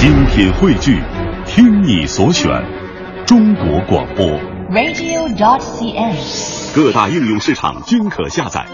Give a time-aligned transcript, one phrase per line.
[0.00, 0.98] 精品汇聚，
[1.44, 2.50] 听你所选，
[3.26, 4.24] 中国广播。
[4.70, 6.74] radio.cn。
[6.74, 8.66] 各大应用市场均可下载。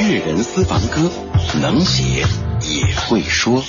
[0.00, 1.08] 粤人私房歌，
[1.62, 2.24] 能写
[2.62, 3.62] 也会说。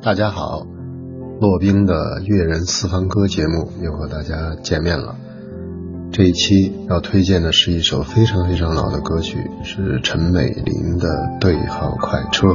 [0.00, 0.62] 大家好，
[1.42, 5.14] 骆宾的粤人私房歌节目又和大家见面了。
[6.12, 12.48] 这一期要推荐的是一首非常非常老的歌曲，是陈美玲的《对号快车》。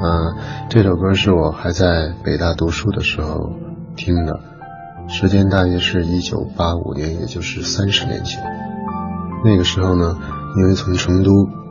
[0.00, 0.36] 嗯，
[0.68, 3.54] 这首歌是我还在北大读书的时候
[3.96, 4.40] 听的，
[5.08, 8.44] 时间大约是一九八五年，也就是三十年前。
[9.44, 10.18] 那个时候呢，
[10.58, 11.30] 因为从成都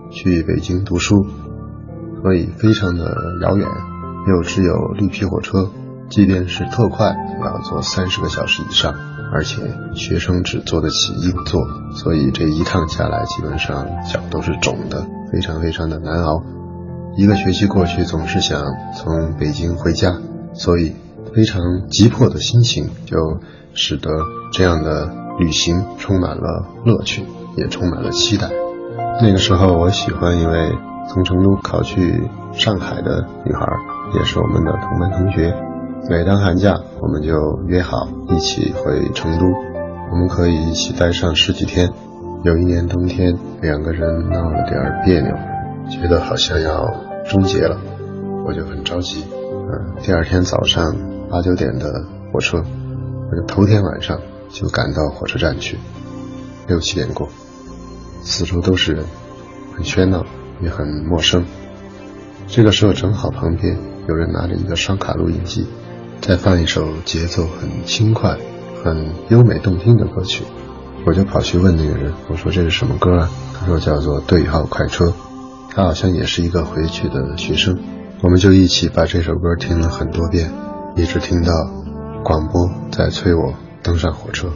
[0.09, 1.27] 去北京读书，
[2.23, 3.67] 所以非常的遥远，
[4.27, 5.69] 又只有绿皮火车，
[6.09, 8.95] 即便是特快也要坐三十个小时以上，
[9.33, 9.61] 而且
[9.93, 11.61] 学生只坐得起硬座，
[11.93, 16.41] 所以这一趟下来，基本上脚都是肿的，非常非常的难熬。
[17.17, 18.63] 一个学期过去，总是想
[18.95, 20.17] 从北京回家，
[20.53, 20.95] 所以
[21.35, 23.17] 非常急迫的心情就
[23.73, 24.09] 使得
[24.53, 27.23] 这样的旅行充满了乐趣，
[27.57, 28.49] 也充满了期待。
[29.21, 30.71] 那个时候，我喜欢一位
[31.09, 32.21] 从成都考去
[32.53, 33.65] 上海的女孩，
[34.15, 35.66] 也是我们的同班同学。
[36.09, 37.33] 每当寒假，我们就
[37.67, 39.45] 约好一起回成都，
[40.09, 41.91] 我们可以一起待上十几天。
[42.43, 45.35] 有一年冬天，两个人闹了点别扭，
[45.89, 46.87] 觉得好像要
[47.29, 47.77] 终结了，
[48.45, 49.25] 我就很着急。
[49.43, 50.95] 嗯，第二天早上
[51.29, 55.77] 八九点的火车，我就头天晚上就赶到火车站去，
[56.67, 57.27] 六七点过，
[58.21, 59.03] 四周都是人，
[59.75, 60.23] 很喧闹，
[60.61, 61.43] 也很陌生。
[62.47, 63.77] 这个时候正好旁边
[64.07, 65.67] 有人拿着一个双卡录音机，
[66.21, 68.37] 再放一首节奏很轻快、
[68.83, 70.43] 很优美动听的歌曲。
[71.05, 73.29] 我就跑去问那个人，我说这是什么歌啊？
[73.57, 75.05] 他说叫做《对号快车》。
[75.69, 77.79] 他好像也是一个回去的学生，
[78.21, 80.51] 我们就一起把这首歌听了很多遍，
[80.95, 81.53] 一直听到
[82.23, 83.53] 广播在催我
[83.83, 84.49] 登上火车，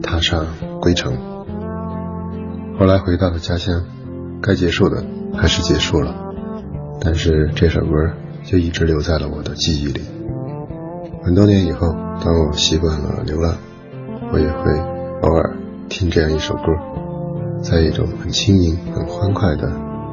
[0.00, 0.46] 踏上
[0.80, 1.12] 归程。
[2.78, 3.84] 后来回到了家乡，
[4.40, 5.04] 该结束的
[5.36, 6.14] 还是结束了，
[7.00, 7.88] 但是这首歌
[8.44, 10.02] 就一直留在了我的记忆里。
[11.28, 11.94] 很多年以后，
[12.24, 13.54] 当我习惯了流浪，
[14.32, 14.72] 我也会
[15.20, 15.54] 偶尔
[15.90, 16.72] 听这样一首歌，
[17.62, 19.70] 在一种很轻盈、很欢快的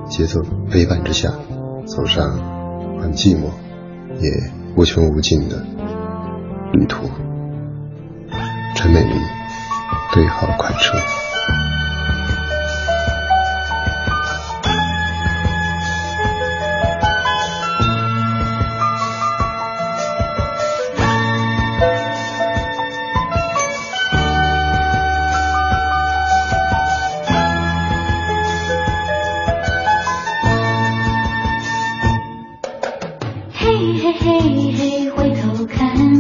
[0.10, 1.32] 节奏陪伴之下，
[1.86, 2.34] 走上
[3.00, 3.46] 很寂寞
[4.20, 4.30] 也
[4.76, 5.66] 无穷无尽的
[6.74, 7.10] 旅途。
[8.76, 9.18] 陈美玲，
[10.14, 10.98] 对号快车。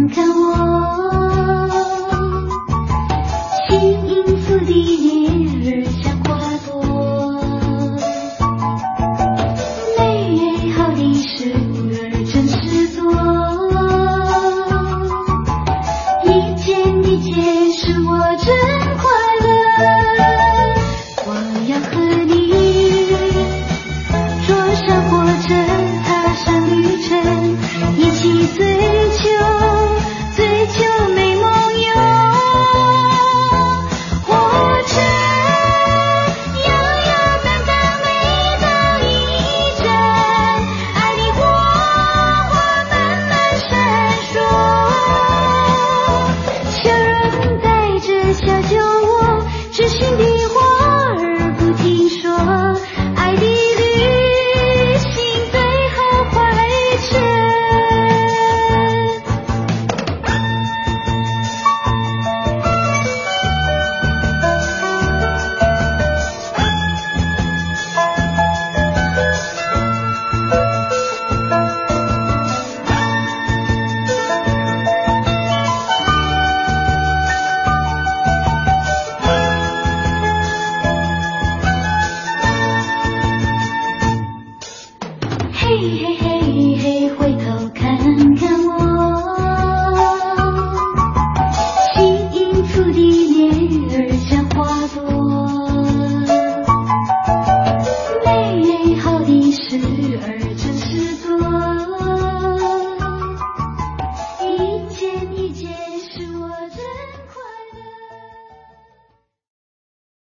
[0.07, 0.74] 看我。